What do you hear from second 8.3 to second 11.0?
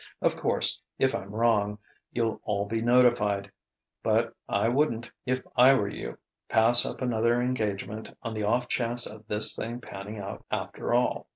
the off chance of this thing panning out after